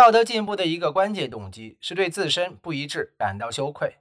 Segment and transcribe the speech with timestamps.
[0.00, 3.98] 道德进步的一个关键动机是对自身不一致感到羞愧。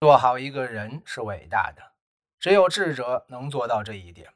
[0.00, 1.92] 做好一个人是伟大的，
[2.40, 4.32] 只有智者能做到这一点。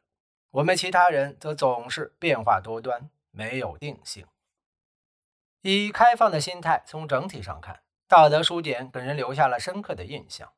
[0.53, 4.25] 我们其他人则总是变化多端，没有定性。
[5.63, 7.75] 以开放的心态，从整体上看，
[8.07, 10.53] 《道德书简》给人留下了深刻的印象。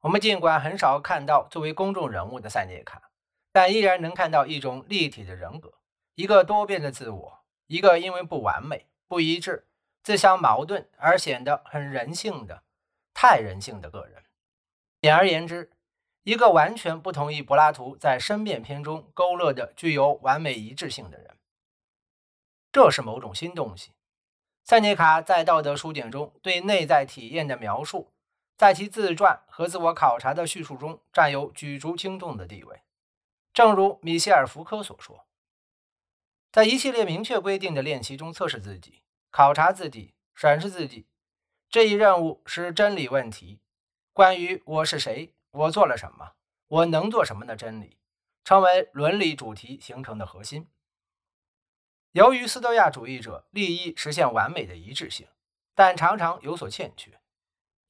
[0.00, 3.10] 我们尽管很少看到作为公众人物的塞涅卡，
[3.52, 5.74] 但依然能看到一种立体的人格，
[6.14, 9.66] 一个多变的自我，一个因为不完美、不一致、
[10.02, 12.62] 自相矛盾而显得很人性的。
[13.18, 14.22] 太人性的个人，
[15.00, 15.72] 简而言之，
[16.22, 21.34] 一个完全不同意柏拉图在申辩篇中勾勒的具有完美一致性的人。
[22.70, 23.92] 这是某种新东西。
[24.64, 28.12] 塞涅卡在《道德书简》中对内在体验的描述，
[28.58, 32.82] 在其自传和自我考察的叙述中占有举足轻重的地位。
[33.54, 35.25] 正如米歇尔·福柯所说，
[36.52, 41.06] 在一系列明确规定的练习中测试自己、考察自己、审视自己。
[41.68, 43.60] 这一任务是真理问题，
[44.12, 46.32] 关于我是谁、我做了什么、
[46.68, 47.98] 我能做什么的真理，
[48.44, 50.68] 成为伦理主题形成的核心。
[52.12, 55.26] 由于斯多亚主义者利益实现完美的一致性，
[55.74, 57.20] 但常常有所欠缺，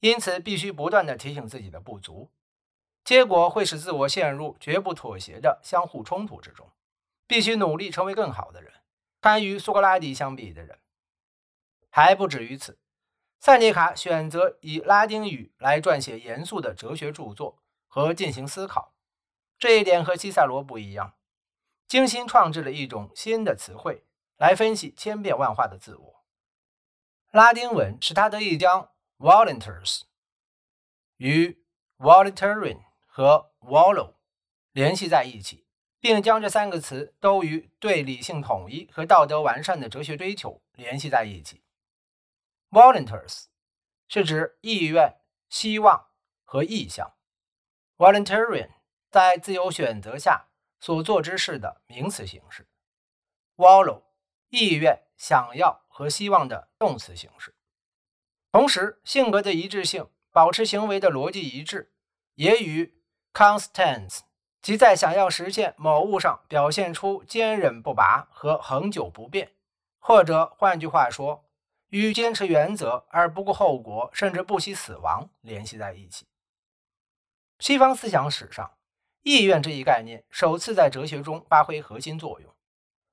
[0.01, 2.29] 因此必须不断地提醒自己的不足，
[3.05, 6.69] 结果会使自我陷入绝不妥协的相互冲突之中。
[7.27, 8.73] 必须努力成为更好的人，
[9.21, 10.79] 堪与苏格拉底相比的人。
[11.89, 12.79] 还不止于此。
[13.39, 18.95] 塞涅卡选择以拉丁语来撰写严肃的哲学著作和进行思考，
[19.59, 21.13] 这一点和西塞罗不一样，
[21.87, 26.25] 精心创制了一种新的词汇来分析千变万化的自我。
[27.29, 30.01] 拉丁文使他得以将 volunteers
[31.17, 31.63] 与
[31.97, 34.15] voluntarian 和 wallow
[34.71, 35.66] 联系在一起，
[36.07, 41.61] 并将这三个词都与对理性统一和道德完善的哲学追求联系在一起。
[42.69, 43.47] Volunteers
[44.07, 45.17] 是指意愿、
[45.49, 46.07] 希望
[46.45, 47.13] 和意向。
[47.97, 48.69] Voluntarian
[49.11, 50.47] 在自由选择下
[50.79, 52.69] 所做之事的名词形式。
[53.57, 54.03] Wallow
[54.47, 57.53] 意愿、想要和希望的动词形式。
[58.53, 61.91] 同时，性格的一致性、保持行为的逻辑一致，
[62.35, 63.03] 也与
[63.33, 64.19] constans
[64.67, 69.53] 即在想要实现某物上表现出坚韧不拔和恒久不变，
[69.97, 71.45] 或者换句话说。
[71.87, 76.27] 与坚持原则而不顾后果，甚至不惜死亡联系在一起。
[77.59, 78.73] 西方思想史上，
[79.23, 82.53] 意愿这一概念首次在哲学中发挥核心作用。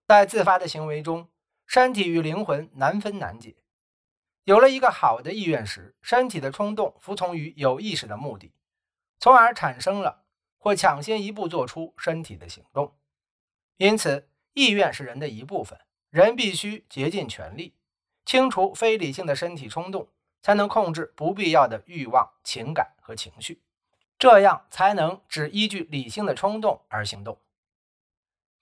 [0.09, 1.29] 在自发的行为中，
[1.69, 3.55] 身体与灵魂难分难解。
[4.43, 8.53] 有了一个好的意愿时，身体的冲动服从于有意识的目的，
[9.21, 10.24] 从而产生了
[10.65, 12.97] 或抢先一步做出身体的行动。
[13.77, 17.75] 因此，意愿是人的一部分，人必须竭尽全力。
[18.25, 20.09] 清除非理性的身体冲动，
[20.41, 23.61] 才能控制不必要的欲望、情感和情绪，
[24.19, 27.39] 这样才能只依据理性的冲动而行动。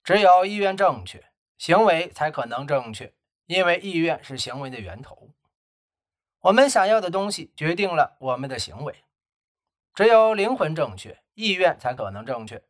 [0.02, 1.24] 只有意愿正确，
[1.56, 3.14] 行为才可能正确，
[3.46, 5.30] 因为意愿是行为的源头。
[6.40, 8.92] 我们想要的东西决定了我们的行为。
[9.94, 12.62] 只有灵魂正确，意愿才可能正确。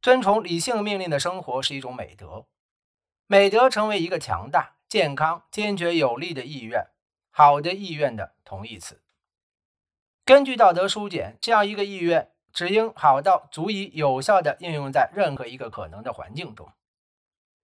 [0.00, 2.46] 遵从理性命令的生活是一种美德，
[3.26, 4.76] 美德成为一个强大。
[4.88, 6.86] 健康、坚决、有力的意愿，
[7.30, 9.02] 好的意愿的同义词。
[10.24, 16.72] 根据《道德书简》，这样一个意愿只应好到足以有效地应用在任何一个可能的环境中。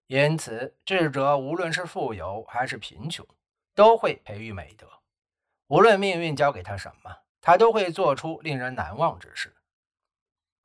[0.05, 3.25] 因此，智者无论是富有还是贫穷，
[3.73, 4.87] 都会培育美德。
[5.65, 9.55] 无论命运交给他什么，他都会做出令人难忘之事。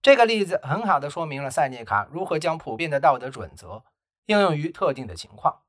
[0.01, 3.85] 这个例子很好地说明了塞涅卡如何将普遍的道德准则
[4.25, 5.61] 应用于特定的情况。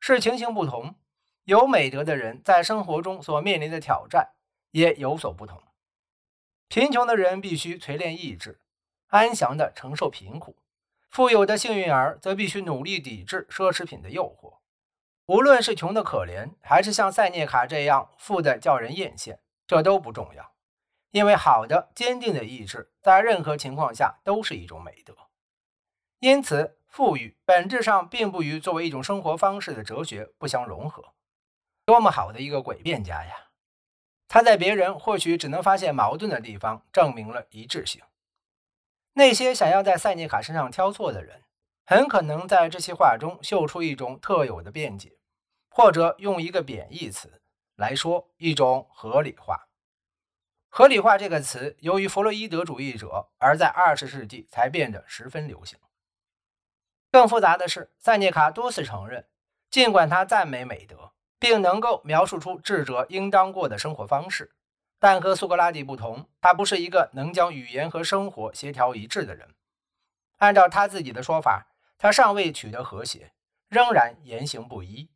[0.00, 0.96] 是情形不同，
[1.44, 4.32] 有美德的人在生活中所面临的挑战
[4.72, 5.62] 也有所不同。
[6.66, 8.58] 贫穷的人必须锤炼意志，
[9.10, 10.56] 安详地承受贫苦；
[11.08, 14.58] 富有的幸运儿则必须努力抵制奢侈品的诱惑。
[15.26, 19.38] 无论是穷得可怜，还是像塞涅卡这样富得叫人艳羡，
[19.72, 20.52] 这都不重要，
[21.10, 25.16] 因为好的、坚定的意志在任何情况下都是一种美德。
[26.20, 26.78] 因此。
[26.92, 31.14] 富裕本质上并不与作为一种生活方式的哲学不相融合。
[31.86, 33.48] 多么好的一个诡辩家呀！
[34.28, 38.02] 他在别人或许只能发现矛盾的地方，证明了一致性。
[39.14, 41.44] 那些想要在塞涅卡身上挑错的人，
[41.86, 45.16] 很可能在这些话中嗅出一种特有的辩解，
[45.70, 47.40] 或者用一个贬义词
[47.76, 49.68] 来说，一种合理化。
[50.68, 55.78] 合理化这个词，由于弗洛伊德主义者，而在二十世纪才变得十分流行。
[57.10, 59.28] 更复杂的是，塞涅卡多次承认，
[59.70, 64.54] 尽管他赞美美德，并能够描述出智者应当过的生活方式，
[64.98, 69.54] 但和苏格拉底不同，他不是一个能将语言和生活协调一致的人。
[70.38, 71.66] 按照他自己的说法，
[71.98, 73.32] 他尚未取得和谐，
[73.68, 75.10] 仍然言行不一。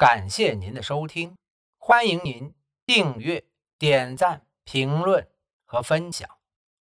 [0.00, 1.36] 感谢您的收听，
[1.76, 2.54] 欢迎您
[2.86, 3.44] 订阅、
[3.78, 5.28] 点赞、评论
[5.66, 6.39] 和分享。